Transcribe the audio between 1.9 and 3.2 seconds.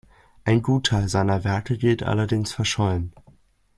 allerdings verschollen.